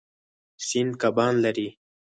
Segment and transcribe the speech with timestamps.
[0.67, 1.67] سیند کبان لري.